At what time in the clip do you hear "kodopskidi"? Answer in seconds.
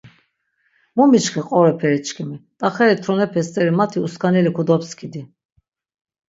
4.57-5.21